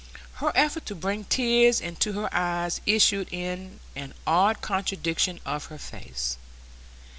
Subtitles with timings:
[0.41, 5.77] Her effort to bring tears into her eyes issued in an odd contraction of her
[5.77, 6.37] face.